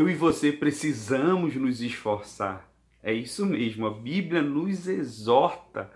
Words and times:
Eu 0.00 0.08
e 0.08 0.14
você 0.14 0.50
precisamos 0.50 1.54
nos 1.56 1.82
esforçar. 1.82 2.66
É 3.02 3.12
isso 3.12 3.44
mesmo, 3.44 3.86
a 3.86 3.90
Bíblia 3.90 4.40
nos 4.40 4.88
exorta 4.88 5.90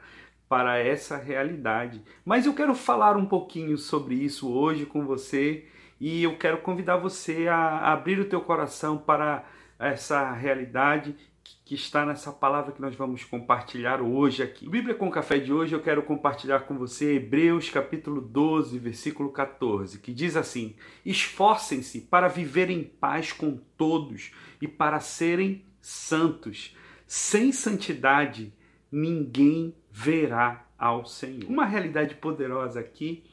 para 0.46 0.76
essa 0.76 1.16
realidade. 1.16 2.02
Mas 2.22 2.44
eu 2.44 2.52
quero 2.52 2.74
falar 2.74 3.16
um 3.16 3.24
pouquinho 3.24 3.78
sobre 3.78 4.14
isso 4.14 4.52
hoje 4.52 4.84
com 4.84 5.06
você 5.06 5.64
e 5.98 6.22
eu 6.22 6.36
quero 6.36 6.58
convidar 6.58 6.98
você 6.98 7.48
a 7.48 7.94
abrir 7.94 8.20
o 8.20 8.28
teu 8.28 8.42
coração 8.42 8.98
para 8.98 9.42
essa 9.78 10.32
realidade 10.32 11.16
que 11.64 11.74
está 11.74 12.04
nessa 12.04 12.30
palavra 12.30 12.72
que 12.72 12.80
nós 12.80 12.94
vamos 12.94 13.24
compartilhar 13.24 14.02
hoje 14.02 14.42
aqui. 14.42 14.68
Bíblia 14.68 14.94
com 14.94 15.10
Café 15.10 15.38
de 15.38 15.52
hoje 15.52 15.74
eu 15.74 15.82
quero 15.82 16.02
compartilhar 16.02 16.60
com 16.60 16.76
você 16.76 17.14
Hebreus 17.14 17.70
capítulo 17.70 18.20
12, 18.20 18.78
versículo 18.78 19.30
14, 19.30 19.98
que 19.98 20.12
diz 20.12 20.36
assim: 20.36 20.74
Esforcem-se 21.04 22.02
para 22.02 22.28
viver 22.28 22.70
em 22.70 22.84
paz 22.84 23.32
com 23.32 23.58
todos 23.76 24.32
e 24.60 24.68
para 24.68 25.00
serem 25.00 25.64
santos. 25.80 26.76
Sem 27.06 27.52
santidade 27.52 28.52
ninguém 28.90 29.74
verá 29.90 30.66
ao 30.78 31.06
Senhor. 31.06 31.48
Uma 31.48 31.64
realidade 31.64 32.14
poderosa 32.14 32.80
aqui, 32.80 33.24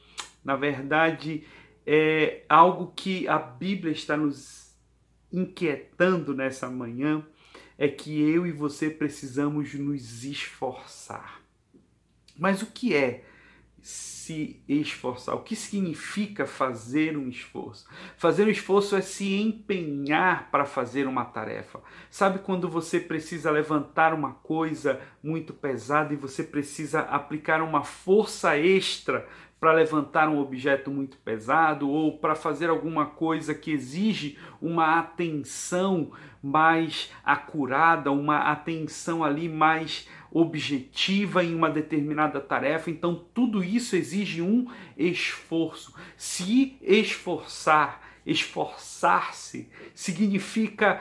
na 0.44 0.56
verdade, 0.56 1.44
é 1.86 2.44
algo 2.48 2.92
que 2.94 3.28
a 3.28 3.38
Bíblia 3.38 3.92
está 3.92 4.16
nos 4.16 4.74
inquietando 5.32 6.34
nessa 6.34 6.68
manhã 6.68 7.26
é 7.82 7.88
que 7.88 8.22
eu 8.30 8.46
e 8.46 8.52
você 8.52 8.88
precisamos 8.88 9.74
nos 9.74 10.22
esforçar. 10.22 11.40
Mas 12.38 12.62
o 12.62 12.66
que 12.66 12.94
é 12.94 13.24
se 13.80 14.62
esforçar? 14.68 15.34
O 15.34 15.42
que 15.42 15.56
significa 15.56 16.46
fazer 16.46 17.16
um 17.16 17.28
esforço? 17.28 17.88
Fazer 18.16 18.44
um 18.44 18.50
esforço 18.50 18.94
é 18.94 19.00
se 19.00 19.34
empenhar 19.34 20.48
para 20.52 20.64
fazer 20.64 21.08
uma 21.08 21.24
tarefa. 21.24 21.80
Sabe 22.08 22.38
quando 22.38 22.68
você 22.68 23.00
precisa 23.00 23.50
levantar 23.50 24.14
uma 24.14 24.34
coisa 24.34 25.00
muito 25.20 25.52
pesada 25.52 26.14
e 26.14 26.16
você 26.16 26.44
precisa 26.44 27.00
aplicar 27.00 27.60
uma 27.60 27.82
força 27.82 28.56
extra 28.56 29.28
para 29.62 29.74
levantar 29.74 30.28
um 30.28 30.40
objeto 30.40 30.90
muito 30.90 31.16
pesado 31.18 31.88
ou 31.88 32.18
para 32.18 32.34
fazer 32.34 32.68
alguma 32.68 33.06
coisa 33.06 33.54
que 33.54 33.70
exige 33.70 34.36
uma 34.60 34.98
atenção 34.98 36.10
mais 36.42 37.12
acurada, 37.22 38.10
uma 38.10 38.38
atenção 38.50 39.22
ali 39.22 39.48
mais 39.48 40.08
objetiva 40.32 41.44
em 41.44 41.54
uma 41.54 41.70
determinada 41.70 42.40
tarefa. 42.40 42.90
Então, 42.90 43.24
tudo 43.32 43.62
isso 43.62 43.94
exige 43.94 44.42
um 44.42 44.66
esforço. 44.98 45.94
Se 46.16 46.76
esforçar, 46.82 48.02
esforçar-se, 48.26 49.70
significa 49.94 51.00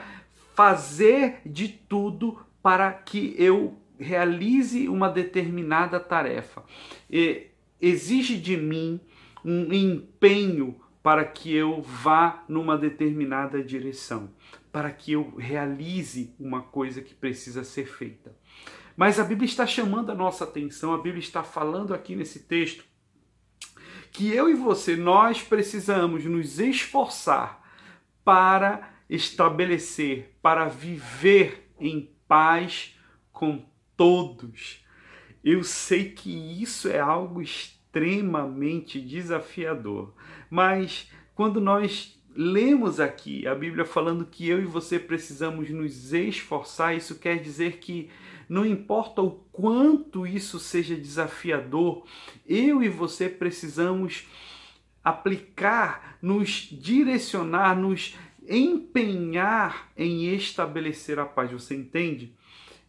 fazer 0.53 1.41
de 1.43 1.67
tudo 1.67 2.37
para 2.61 2.93
que 2.93 3.33
eu 3.39 3.75
realize 3.99 4.87
uma 4.87 5.09
determinada 5.09 5.99
tarefa. 5.99 6.63
E 7.09 7.47
exige 7.81 8.37
de 8.37 8.55
mim 8.55 8.99
um 9.43 9.73
empenho 9.73 10.79
para 11.01 11.25
que 11.25 11.53
eu 11.53 11.81
vá 11.81 12.43
numa 12.47 12.77
determinada 12.77 13.63
direção, 13.63 14.29
para 14.71 14.91
que 14.91 15.13
eu 15.13 15.35
realize 15.35 16.33
uma 16.39 16.61
coisa 16.61 17.01
que 17.01 17.13
precisa 17.13 17.63
ser 17.63 17.87
feita. 17.87 18.35
Mas 18.95 19.19
a 19.19 19.23
Bíblia 19.23 19.47
está 19.47 19.65
chamando 19.65 20.11
a 20.11 20.15
nossa 20.15 20.43
atenção, 20.43 20.93
a 20.93 20.97
Bíblia 20.97 21.19
está 21.19 21.43
falando 21.43 21.93
aqui 21.93 22.15
nesse 22.15 22.41
texto 22.41 22.83
que 24.11 24.29
eu 24.29 24.49
e 24.49 24.53
você 24.53 24.95
nós 24.95 25.41
precisamos 25.41 26.25
nos 26.25 26.59
esforçar 26.59 27.61
para 28.23 28.93
estabelecer, 29.09 30.37
para 30.41 30.65
viver 30.65 31.71
em 31.79 32.13
paz 32.27 32.95
com 33.31 33.65
todos. 33.95 34.80
Eu 35.43 35.63
sei 35.63 36.11
que 36.11 36.31
isso 36.61 36.87
é 36.87 36.99
algo 36.99 37.41
extremamente 37.41 38.99
desafiador, 39.01 40.13
mas 40.49 41.09
quando 41.33 41.59
nós 41.59 42.19
lemos 42.35 42.99
aqui 42.99 43.45
a 43.47 43.55
Bíblia 43.55 43.83
falando 43.83 44.25
que 44.25 44.47
eu 44.47 44.61
e 44.61 44.65
você 44.65 44.99
precisamos 44.99 45.69
nos 45.69 46.13
esforçar, 46.13 46.95
isso 46.95 47.19
quer 47.19 47.39
dizer 47.39 47.77
que 47.77 48.09
não 48.47 48.65
importa 48.65 49.21
o 49.21 49.31
quanto 49.51 50.27
isso 50.27 50.59
seja 50.59 50.95
desafiador, 50.95 52.05
eu 52.45 52.83
e 52.83 52.89
você 52.89 53.29
precisamos 53.29 54.27
aplicar, 55.03 56.17
nos 56.21 56.67
direcionar, 56.71 57.75
nos 57.75 58.15
empenhar 58.47 59.89
em 59.97 60.33
estabelecer 60.35 61.17
a 61.17 61.25
paz. 61.25 61.51
Você 61.51 61.75
entende? 61.75 62.33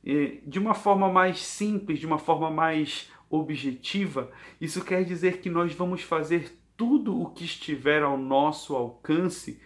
De 0.04 0.58
uma 0.58 0.74
forma 0.74 1.08
mais 1.08 1.40
simples, 1.40 2.00
de 2.00 2.06
uma 2.06 2.18
forma 2.18 2.50
mais 2.50 3.10
objetiva, 3.30 4.30
isso 4.60 4.84
quer 4.84 5.04
dizer 5.04 5.38
que 5.38 5.48
nós 5.48 5.72
vamos 5.72 6.02
fazer 6.02 6.58
tudo 6.76 7.20
o 7.20 7.30
que 7.30 7.44
estiver 7.44 8.02
ao 8.02 8.18
nosso 8.18 8.74
alcance 8.74 9.60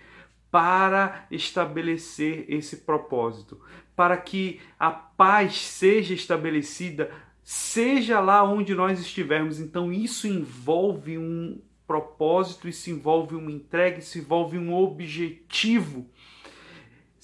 para 0.50 1.26
estabelecer 1.30 2.44
esse 2.48 2.78
propósito, 2.78 3.60
para 3.94 4.16
que 4.16 4.60
a 4.78 4.90
paz 4.90 5.58
seja 5.58 6.14
estabelecida, 6.14 7.10
seja 7.42 8.20
lá 8.20 8.42
onde 8.42 8.74
nós 8.74 9.00
estivermos. 9.00 9.58
Então, 9.58 9.92
isso 9.92 10.26
envolve 10.26 11.18
um 11.18 11.60
propósito, 11.86 12.68
isso 12.68 12.90
envolve 12.90 13.34
uma 13.34 13.50
entrega, 13.50 13.98
isso 13.98 14.18
envolve 14.18 14.58
um 14.58 14.74
objetivo 14.74 16.10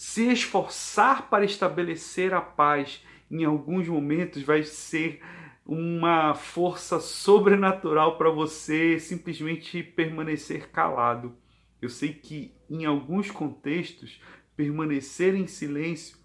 se 0.03 0.33
esforçar 0.33 1.31
para 1.31 1.45
estabelecer 1.45 2.35
a 2.35 2.41
paz 2.41 3.05
em 3.31 3.45
alguns 3.45 3.87
momentos 3.87 4.43
vai 4.43 4.65
ser 4.65 5.23
uma 5.65 6.35
força 6.35 6.99
sobrenatural 6.99 8.19
para 8.19 8.29
você 8.29 8.99
simplesmente 8.99 9.81
permanecer 9.81 10.71
calado. 10.71 11.37
Eu 11.81 11.89
sei 11.89 12.13
que 12.13 12.53
em 12.69 12.85
alguns 12.85 13.31
contextos 13.31 14.21
permanecer 14.57 15.37
em 15.37 15.47
silêncio 15.47 16.19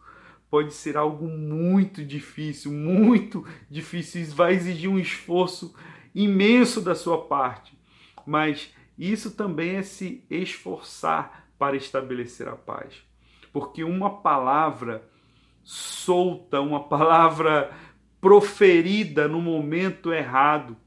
pode 0.49 0.73
ser 0.73 0.97
algo 0.97 1.27
muito 1.27 2.03
difícil, 2.03 2.71
muito 2.71 3.45
difícil, 3.69 4.23
isso 4.23 4.35
vai 4.35 4.55
exigir 4.55 4.89
um 4.89 4.97
esforço 4.97 5.75
imenso 6.15 6.81
da 6.81 6.95
sua 6.95 7.25
parte. 7.25 7.77
Mas 8.25 8.73
isso 8.97 9.35
também 9.35 9.75
é 9.75 9.83
se 9.83 10.25
esforçar 10.31 11.47
para 11.59 11.77
estabelecer 11.77 12.47
a 12.47 12.55
paz 12.55 13.06
porque 13.51 13.83
uma 13.83 14.21
palavra 14.21 15.07
solta, 15.63 16.61
uma 16.61 16.83
palavra 16.83 17.73
proferida 18.21 19.27
no 19.27 19.41
momento 19.41 20.13
errado 20.13 20.77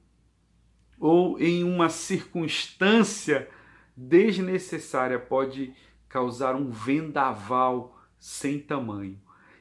ou 0.99 1.39
em 1.41 1.65
uma 1.65 1.89
circunstância 1.89 3.49
desnecessária 3.97 5.19
pode 5.19 5.75
causar 6.09 6.55
um 6.55 6.71
vendaval 6.71 7.99
sem 8.19 8.59
tamanho. 8.59 9.19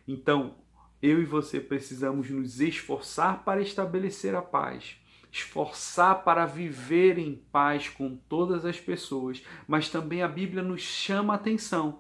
Então, 0.08 0.56
eu 1.02 1.22
e 1.22 1.26
você 1.26 1.60
precisamos 1.60 2.30
nos 2.30 2.60
esforçar 2.60 3.44
para 3.44 3.62
estabelecer 3.62 4.36
a 4.36 4.42
paz, 4.42 4.98
esforçar 5.32 6.24
para 6.24 6.46
viver 6.46 7.18
em 7.18 7.36
paz 7.52 7.88
com 7.88 8.18
todas 8.28 8.66
as 8.66 8.80
pessoas, 8.80 9.44
mas 9.68 9.90
também 9.90 10.22
a 10.22 10.28
Bíblia 10.28 10.64
nos 10.64 10.82
chama 10.82 11.34
a 11.34 11.36
atenção 11.36 12.00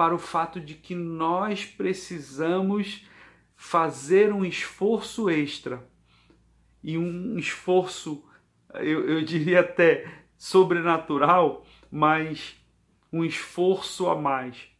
para 0.00 0.14
o 0.14 0.18
fato 0.18 0.58
de 0.58 0.72
que 0.72 0.94
nós 0.94 1.66
precisamos 1.66 3.06
fazer 3.54 4.32
um 4.32 4.46
esforço 4.46 5.28
extra 5.28 5.86
e 6.82 6.96
um 6.96 7.36
esforço, 7.36 8.24
eu, 8.76 9.06
eu 9.06 9.22
diria 9.22 9.60
até 9.60 10.10
sobrenatural, 10.38 11.66
mas 11.90 12.56
um 13.12 13.22
esforço 13.22 14.08
a 14.08 14.16
mais 14.16 14.70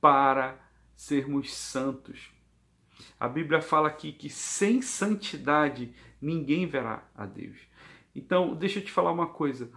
para 0.00 0.58
sermos 0.96 1.52
santos. 1.52 2.30
A 3.20 3.28
Bíblia 3.28 3.60
fala 3.60 3.88
aqui 3.88 4.12
que 4.12 4.30
sem 4.30 4.80
santidade 4.80 5.94
ninguém 6.22 6.66
verá 6.66 7.06
a 7.14 7.26
Deus. 7.26 7.58
Então, 8.16 8.54
deixa 8.54 8.78
eu 8.78 8.82
te 8.82 8.90
falar 8.90 9.12
uma 9.12 9.26
coisa. 9.26 9.70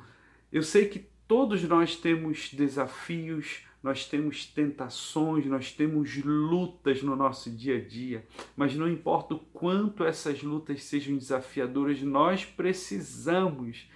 Eu 0.49 0.63
sei 0.63 0.87
que 0.87 1.09
todos 1.27 1.61
nós 1.63 1.97
temos 1.97 2.53
desafios, 2.53 3.66
nós 3.81 4.05
temos 4.05 4.45
tentações, 4.45 5.45
nós 5.45 5.71
temos 5.71 6.23
lutas 6.23 7.01
no 7.01 7.15
nosso 7.15 7.49
dia 7.49 7.77
a 7.77 7.81
dia, 7.81 8.25
mas 8.55 8.75
não 8.75 8.89
importa 8.89 9.35
o 9.35 9.39
quanto 9.39 10.03
essas 10.03 10.41
lutas 10.41 10.83
sejam 10.83 11.15
desafiadoras, 11.15 12.01
nós 12.01 12.43
precisamos 12.43 13.89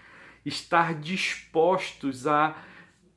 estar 0.46 0.94
dispostos 1.00 2.28
a 2.28 2.56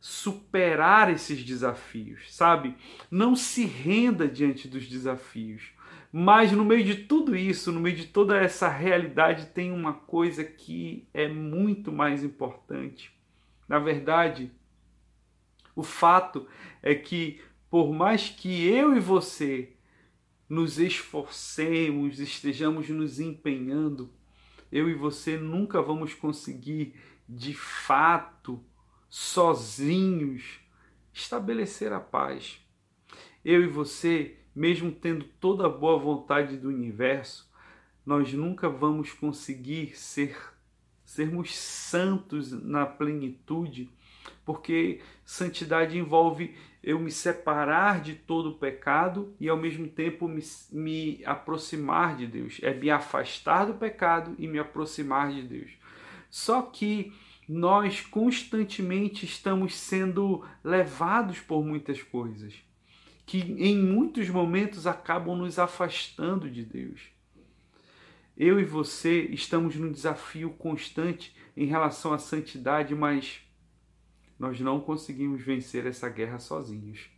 superar 0.01 1.11
esses 1.11 1.43
desafios, 1.43 2.35
sabe? 2.35 2.77
Não 3.11 3.35
se 3.35 3.65
renda 3.65 4.29
diante 4.29 4.69
dos 4.69 4.87
desafios. 4.87 5.73
Mas 6.13 6.53
no 6.53 6.65
meio 6.65 6.85
de 6.85 6.95
tudo 6.95 7.35
isso, 7.35 7.73
no 7.73 7.81
meio 7.81 7.97
de 7.97 8.07
toda 8.07 8.37
essa 8.37 8.69
realidade, 8.69 9.47
tem 9.47 9.73
uma 9.73 9.93
coisa 9.95 10.45
que 10.45 11.09
é 11.13 11.27
muito 11.27 11.91
mais 11.91 12.23
importante. 12.23 13.11
Na 13.69 13.79
verdade, 13.79 14.53
o 15.75 15.83
fato 15.83 16.47
é 16.83 16.95
que 16.95 17.41
por 17.71 17.93
mais 17.93 18.29
que 18.29 18.67
eu 18.67 18.97
e 18.97 19.01
você 19.01 19.73
nos 20.49 20.79
esforcemos, 20.79 22.21
estejamos 22.21 22.89
nos 22.89 23.19
empenhando, 23.19 24.11
eu 24.71 24.89
e 24.89 24.95
você 24.95 25.37
nunca 25.37 25.83
vamos 25.83 26.15
conseguir 26.15 26.95
de 27.29 27.55
fato, 27.55 28.63
sozinhos, 29.09 30.61
estabelecer 31.13 31.93
a 31.93 32.01
paz. 32.01 32.61
Eu 33.45 33.63
e 33.63 33.67
você, 33.67 34.37
mesmo 34.55 34.93
tendo 34.93 35.25
toda 35.41 35.67
a 35.67 35.69
boa 35.69 35.99
vontade 35.99 36.57
do 36.57 36.69
universo, 36.69 37.51
nós 38.05 38.33
nunca 38.33 38.69
vamos 38.69 39.13
conseguir 39.13 39.99
ser 39.99 40.37
sermos 41.05 41.55
santos 41.55 42.51
na 42.51 42.87
plenitude, 42.87 43.91
porque 44.45 45.01
santidade 45.25 45.99
envolve 45.99 46.55
eu 46.83 46.99
me 46.99 47.11
separar 47.11 48.01
de 48.01 48.15
todo 48.15 48.51
o 48.51 48.59
pecado 48.59 49.35
e 49.41 49.49
ao 49.49 49.57
mesmo 49.57 49.89
tempo 49.89 50.29
me, 50.29 50.43
me 50.71 51.23
aproximar 51.25 52.17
de 52.17 52.27
Deus. 52.27 52.61
É 52.63 52.75
me 52.75 52.91
afastar 52.91 53.65
do 53.65 53.75
pecado 53.75 54.35
e 54.39 54.47
me 54.47 54.59
aproximar 54.59 55.33
de 55.33 55.43
Deus. 55.43 55.71
Só 56.29 56.61
que 56.63 57.13
nós 57.49 58.01
constantemente 58.03 59.25
estamos 59.25 59.75
sendo 59.75 60.45
levados 60.63 61.41
por 61.41 61.65
muitas 61.65 62.03
coisas 62.03 62.55
que 63.27 63.39
em 63.39 63.77
muitos 63.77 64.29
momentos 64.29 64.87
acabam 64.87 65.37
nos 65.37 65.59
afastando 65.59 66.51
de 66.51 66.63
Deus. 66.63 67.01
Eu 68.37 68.61
e 68.61 68.65
você 68.65 69.23
estamos 69.23 69.77
num 69.77 69.91
desafio 69.91 70.51
constante 70.51 71.35
em 71.57 71.67
relação 71.67 72.13
à 72.13 72.19
santidade, 72.19 72.95
mas 72.95 73.41
nós 74.45 74.61
não 74.61 74.79
conseguimos 74.79 75.41
vencer 75.41 75.87
essa 75.87 76.07
guerra 76.07 76.39
sozinhos. 76.39 77.09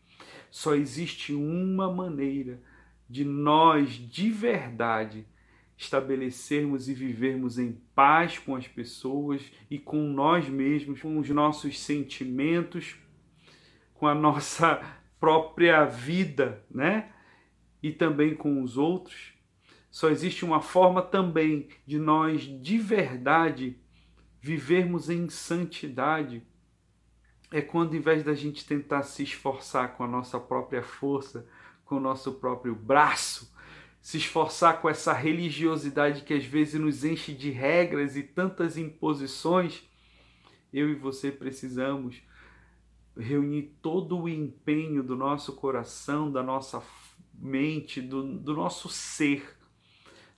Só 0.49 0.77
existe 0.77 1.35
uma 1.35 1.93
maneira 1.93 2.63
de 3.11 3.25
nós, 3.25 3.91
de 3.95 4.31
verdade, 4.31 5.27
estabelecermos 5.77 6.89
e 6.89 6.95
vivermos 6.95 7.59
em 7.59 7.81
paz 7.97 8.39
com 8.39 8.55
as 8.55 8.69
pessoas 8.69 9.43
e 9.69 9.77
com 9.77 10.09
nós 10.09 10.49
mesmos, 10.49 11.03
com 11.03 11.19
os 11.19 11.29
nossos 11.29 11.81
sentimentos, 11.81 12.95
com 13.95 14.07
a 14.07 14.15
nossa 14.15 14.81
própria 15.19 15.85
vida, 15.85 16.65
né? 16.71 17.11
E 17.83 17.91
também 17.91 18.37
com 18.37 18.63
os 18.63 18.79
outros. 18.79 19.33
Só 19.91 20.11
existe 20.11 20.45
uma 20.45 20.61
forma 20.61 21.03
também 21.03 21.69
de 21.85 21.99
nós 21.99 22.43
de 22.43 22.79
verdade 22.79 23.77
vivermos 24.41 25.11
em 25.11 25.29
santidade. 25.29 26.41
É 27.51 27.61
quando, 27.61 27.95
em 27.95 28.01
vez 28.01 28.25
da 28.25 28.35
gente 28.35 28.67
tentar 28.67 29.03
se 29.03 29.23
esforçar 29.23 29.97
com 29.97 30.05
a 30.05 30.09
nossa 30.09 30.39
própria 30.39 30.83
força, 30.83 31.47
com 31.85 31.97
o 31.97 32.01
nosso 32.01 32.33
próprio 32.35 32.75
braço, 32.75 33.55
se 34.01 34.19
esforçar 34.19 34.81
com 34.81 34.89
essa 34.89 35.13
religiosidade 35.13 36.23
que 36.23 36.35
às 36.35 36.45
vezes 36.45 36.81
nos 36.81 37.05
enche 37.05 37.33
de 37.33 37.51
regras 37.51 38.17
e 38.17 38.23
tantas 38.23 38.77
imposições, 38.77 39.83
eu 40.73 40.91
e 40.91 40.95
você 40.95 41.31
precisamos 41.33 42.23
reunir 43.17 43.77
todo 43.81 44.19
o 44.19 44.29
empenho 44.29 45.03
do 45.03 45.17
nosso 45.17 45.55
coração, 45.55 46.31
da 46.31 46.43
nossa 46.43 46.83
mente, 47.35 48.01
do, 48.01 48.39
do 48.39 48.55
nosso 48.55 48.89
ser. 48.89 49.57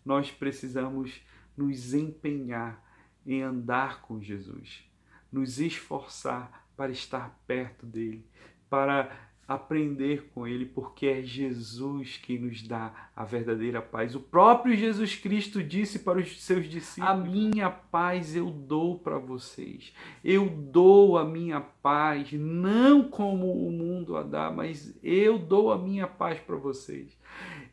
Nós 0.04 0.30
precisamos 0.30 1.20
nos 1.56 1.92
empenhar 1.92 2.82
em 3.26 3.42
andar 3.42 4.00
com 4.02 4.22
Jesus, 4.22 4.84
nos 5.30 5.58
esforçar 5.58 6.67
para 6.78 6.92
estar 6.92 7.36
perto 7.44 7.84
dele, 7.84 8.24
para 8.70 9.10
aprender 9.48 10.30
com 10.32 10.46
Ele, 10.46 10.64
porque 10.64 11.06
é 11.06 11.22
Jesus 11.24 12.18
quem 12.18 12.38
nos 12.38 12.62
dá 12.62 13.10
a 13.16 13.24
verdadeira 13.24 13.82
paz. 13.82 14.14
O 14.14 14.20
próprio 14.20 14.76
Jesus 14.76 15.16
Cristo 15.16 15.60
disse 15.60 15.98
para 15.98 16.20
os 16.20 16.40
seus 16.40 16.68
discípulos: 16.68 17.10
A 17.10 17.16
minha 17.16 17.68
paz 17.68 18.36
eu 18.36 18.48
dou 18.48 18.96
para 18.96 19.18
vocês. 19.18 19.92
Eu 20.22 20.48
dou 20.48 21.18
a 21.18 21.24
minha 21.24 21.60
paz, 21.60 22.32
não 22.32 23.08
como 23.08 23.66
o 23.66 23.72
mundo 23.72 24.16
a 24.16 24.22
dá, 24.22 24.48
mas 24.48 24.96
eu 25.02 25.36
dou 25.36 25.72
a 25.72 25.78
minha 25.78 26.06
paz 26.06 26.38
para 26.38 26.54
vocês. 26.54 27.18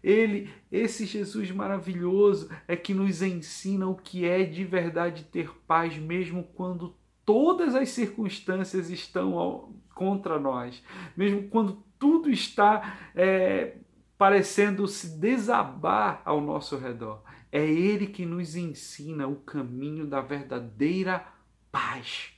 Ele, 0.03 0.49
esse 0.71 1.05
Jesus 1.05 1.51
maravilhoso, 1.51 2.49
é 2.67 2.75
que 2.75 2.93
nos 2.93 3.21
ensina 3.21 3.87
o 3.87 3.95
que 3.95 4.25
é 4.25 4.43
de 4.43 4.63
verdade 4.63 5.25
ter 5.25 5.53
paz, 5.67 5.95
mesmo 5.95 6.43
quando 6.55 6.95
todas 7.25 7.75
as 7.75 7.89
circunstâncias 7.89 8.89
estão 8.89 9.73
contra 9.93 10.39
nós, 10.39 10.83
mesmo 11.15 11.47
quando 11.49 11.83
tudo 11.97 12.29
está 12.29 13.11
é, 13.15 13.77
parecendo 14.17 14.87
se 14.87 15.17
desabar 15.17 16.21
ao 16.23 16.39
nosso 16.39 16.77
redor. 16.77 17.23
É 17.51 17.65
Ele 17.65 18.07
que 18.07 18.25
nos 18.25 18.55
ensina 18.55 19.27
o 19.27 19.37
caminho 19.37 20.05
da 20.05 20.21
verdadeira 20.21 21.25
paz. 21.71 22.33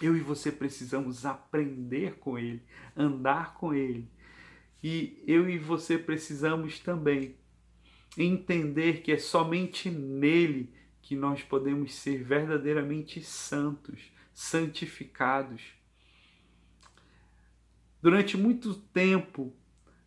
Eu 0.00 0.16
e 0.16 0.20
você 0.20 0.50
precisamos 0.52 1.24
aprender 1.24 2.18
com 2.18 2.38
Ele, 2.38 2.62
andar 2.96 3.54
com 3.54 3.72
Ele. 3.72 4.08
E 4.82 5.22
eu 5.26 5.48
e 5.48 5.58
você 5.58 5.98
precisamos 5.98 6.78
também 6.78 7.36
entender 8.16 9.02
que 9.02 9.12
é 9.12 9.18
somente 9.18 9.90
nele 9.90 10.72
que 11.08 11.16
nós 11.16 11.42
podemos 11.42 11.94
ser 11.94 12.22
verdadeiramente 12.22 13.22
santos, 13.22 14.12
santificados. 14.34 15.72
Durante 18.02 18.36
muito 18.36 18.74
tempo, 18.74 19.50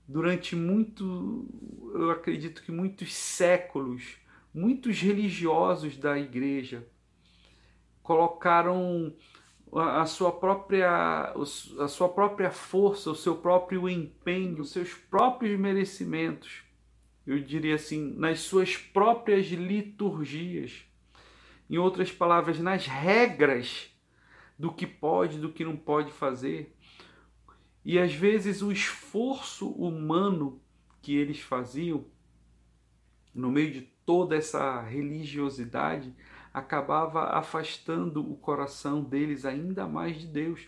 durante 0.08 0.56
muito, 0.56 1.50
eu 1.96 2.12
acredito 2.12 2.62
que 2.62 2.72
muitos 2.72 3.16
séculos, 3.16 4.18
muitos 4.54 5.02
religiosos 5.02 5.98
da 5.98 6.20
igreja 6.20 6.88
colocaram 8.04 9.12
a 9.74 10.06
sua 10.06 10.32
própria 10.32 11.34
a 11.80 11.88
sua 11.88 12.10
própria 12.10 12.52
força, 12.52 13.10
o 13.10 13.16
seu 13.16 13.38
próprio 13.38 13.90
empenho, 13.90 14.62
os 14.62 14.70
seus 14.70 14.94
próprios 14.94 15.60
merecimentos, 15.60 16.62
eu 17.26 17.40
diria 17.40 17.74
assim, 17.74 18.14
nas 18.20 18.42
suas 18.42 18.78
próprias 18.78 19.48
liturgias 19.48 20.91
em 21.72 21.78
outras 21.78 22.12
palavras, 22.12 22.60
nas 22.60 22.86
regras 22.86 23.90
do 24.60 24.74
que 24.74 24.86
pode, 24.86 25.40
do 25.40 25.54
que 25.54 25.64
não 25.64 25.78
pode 25.78 26.12
fazer. 26.12 26.76
E 27.86 27.98
às 27.98 28.14
vezes 28.14 28.62
o 28.62 28.74
esforço 28.74 29.70
humano 29.72 30.62
que 31.02 31.16
eles 31.16 31.40
faziam, 31.40 32.04
no 33.34 33.50
meio 33.50 33.72
de 33.72 33.82
toda 34.06 34.36
essa 34.36 34.82
religiosidade, 34.82 36.14
acabava 36.54 37.38
afastando 37.38 38.20
o 38.20 38.36
coração 38.36 39.02
deles 39.02 39.46
ainda 39.46 39.88
mais 39.88 40.20
de 40.20 40.28
Deus. 40.28 40.68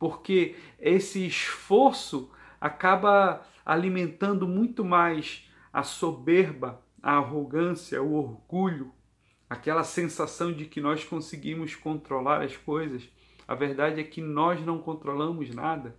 Porque 0.00 0.56
esse 0.80 1.24
esforço 1.24 2.28
acaba 2.60 3.46
alimentando 3.64 4.48
muito 4.48 4.84
mais 4.84 5.48
a 5.72 5.84
soberba, 5.84 6.82
a 7.00 7.18
arrogância, 7.18 8.02
o 8.02 8.14
orgulho, 8.14 8.92
aquela 9.48 9.84
sensação 9.84 10.52
de 10.52 10.66
que 10.66 10.80
nós 10.80 11.04
conseguimos 11.04 11.74
controlar 11.74 12.42
as 12.42 12.56
coisas. 12.56 13.08
A 13.46 13.54
verdade 13.54 14.00
é 14.00 14.04
que 14.04 14.20
nós 14.20 14.64
não 14.64 14.78
controlamos 14.78 15.48
nada. 15.54 15.96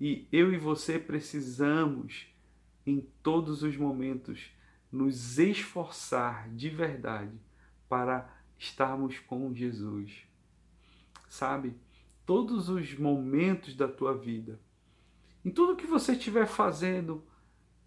E 0.00 0.26
eu 0.32 0.52
e 0.52 0.56
você 0.56 0.98
precisamos, 0.98 2.26
em 2.86 3.06
todos 3.22 3.62
os 3.62 3.76
momentos, 3.76 4.50
nos 4.90 5.38
esforçar 5.38 6.48
de 6.50 6.68
verdade 6.68 7.38
para 7.88 8.28
estarmos 8.58 9.18
com 9.18 9.54
Jesus. 9.54 10.26
Sabe? 11.28 11.76
Todos 12.26 12.68
os 12.68 12.98
momentos 12.98 13.74
da 13.74 13.86
tua 13.86 14.16
vida, 14.16 14.60
em 15.44 15.50
tudo 15.50 15.76
que 15.76 15.86
você 15.86 16.12
estiver 16.12 16.46
fazendo, 16.46 17.24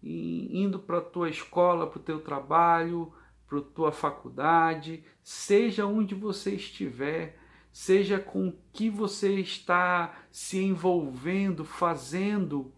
indo 0.02 0.78
para 0.78 0.98
a 0.98 1.02
tua 1.02 1.28
escola, 1.28 1.86
para 1.86 1.98
o 1.98 2.02
teu 2.02 2.20
trabalho, 2.20 3.12
para 3.54 3.58
a 3.60 3.74
tua 3.74 3.92
faculdade, 3.92 5.04
seja 5.22 5.86
onde 5.86 6.14
você 6.14 6.54
estiver, 6.54 7.38
seja 7.72 8.18
com 8.18 8.48
o 8.48 8.58
que 8.72 8.90
você 8.90 9.34
está 9.34 10.26
se 10.30 10.58
envolvendo, 10.58 11.64
fazendo 11.64 12.72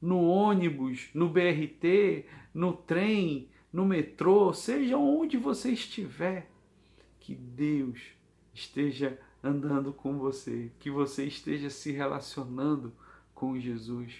no 0.00 0.22
ônibus, 0.22 1.08
no 1.14 1.28
BRT, 1.28 2.26
no 2.54 2.72
trem, 2.72 3.48
no 3.72 3.84
metrô, 3.84 4.52
seja 4.52 4.96
onde 4.96 5.36
você 5.36 5.72
estiver, 5.72 6.50
que 7.18 7.34
Deus 7.34 8.00
esteja 8.54 9.18
andando 9.42 9.92
com 9.92 10.18
você, 10.18 10.70
que 10.78 10.90
você 10.90 11.24
esteja 11.24 11.70
se 11.70 11.92
relacionando 11.92 12.92
com 13.34 13.58
Jesus, 13.58 14.14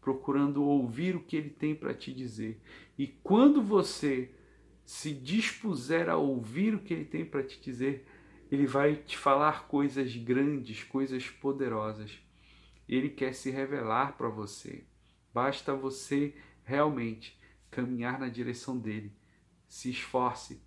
procurando 0.00 0.64
ouvir 0.64 1.14
o 1.16 1.20
que 1.20 1.36
ele 1.36 1.50
tem 1.50 1.74
para 1.74 1.94
te 1.94 2.12
dizer. 2.12 2.60
E 2.98 3.06
quando 3.06 3.62
você 3.62 4.30
se 4.90 5.14
dispuser 5.14 6.10
a 6.10 6.16
ouvir 6.16 6.74
o 6.74 6.80
que 6.80 6.92
ele 6.92 7.04
tem 7.04 7.24
para 7.24 7.44
te 7.44 7.60
dizer, 7.60 8.04
ele 8.50 8.66
vai 8.66 8.96
te 8.96 9.16
falar 9.16 9.68
coisas 9.68 10.16
grandes, 10.16 10.82
coisas 10.82 11.30
poderosas. 11.30 12.18
Ele 12.88 13.08
quer 13.08 13.32
se 13.32 13.52
revelar 13.52 14.16
para 14.16 14.28
você. 14.28 14.82
Basta 15.32 15.72
você 15.76 16.34
realmente 16.64 17.38
caminhar 17.70 18.18
na 18.18 18.28
direção 18.28 18.76
dele. 18.76 19.12
Se 19.68 19.90
esforce 19.90 20.60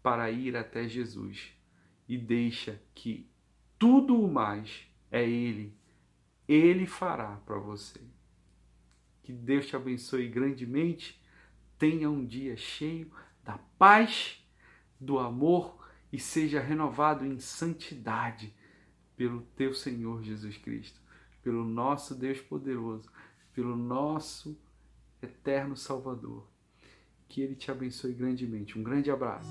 para 0.00 0.30
ir 0.30 0.56
até 0.56 0.86
Jesus 0.86 1.52
e 2.08 2.16
deixa 2.16 2.80
que 2.94 3.28
tudo 3.76 4.16
o 4.16 4.32
mais 4.32 4.86
é 5.10 5.28
ele. 5.28 5.76
Ele 6.46 6.86
fará 6.86 7.42
para 7.44 7.58
você. 7.58 8.00
Que 9.24 9.32
Deus 9.32 9.66
te 9.66 9.74
abençoe 9.74 10.28
grandemente. 10.28 11.20
Tenha 11.76 12.08
um 12.08 12.24
dia 12.24 12.56
cheio 12.56 13.10
da 13.46 13.58
paz, 13.78 14.44
do 15.00 15.18
amor 15.18 15.88
e 16.12 16.18
seja 16.18 16.60
renovado 16.60 17.24
em 17.24 17.38
santidade 17.38 18.52
pelo 19.16 19.42
teu 19.56 19.72
Senhor 19.72 20.22
Jesus 20.22 20.58
Cristo, 20.58 21.00
pelo 21.42 21.64
nosso 21.64 22.14
Deus 22.14 22.40
poderoso, 22.40 23.08
pelo 23.54 23.76
nosso 23.76 24.58
eterno 25.22 25.76
Salvador. 25.76 26.46
Que 27.28 27.40
Ele 27.40 27.54
te 27.54 27.70
abençoe 27.70 28.12
grandemente. 28.12 28.78
Um 28.78 28.82
grande 28.82 29.10
abraço. 29.10 29.48